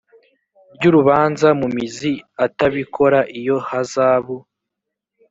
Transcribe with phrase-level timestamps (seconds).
[0.75, 2.13] ry urubanza mu mizi
[2.45, 4.35] atabikora iyo hazabu